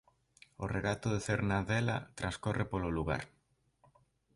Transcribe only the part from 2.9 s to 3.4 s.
lugar.